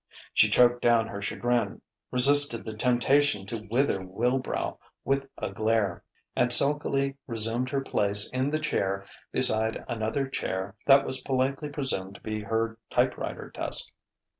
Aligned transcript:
She 0.33 0.49
choked 0.49 0.81
down 0.81 1.05
her 1.05 1.21
chagrin, 1.21 1.79
resisted 2.09 2.65
the 2.65 2.73
temptation 2.73 3.45
to 3.45 3.67
wither 3.69 3.99
Wilbrow 4.03 4.79
with 5.05 5.29
a 5.37 5.51
glare, 5.51 6.03
and 6.35 6.51
sulkily 6.51 7.17
resumed 7.27 7.69
her 7.69 7.81
place 7.81 8.27
in 8.31 8.49
the 8.49 8.57
chair 8.57 9.05
beside 9.31 9.85
another 9.87 10.27
chair 10.27 10.75
that 10.87 11.05
was 11.05 11.21
politely 11.21 11.69
presumed 11.69 12.15
to 12.15 12.21
be 12.21 12.39
her 12.41 12.79
typewriter 12.89 13.51
desk. 13.51 13.93